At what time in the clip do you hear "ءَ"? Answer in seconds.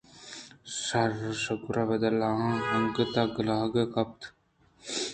2.21-2.25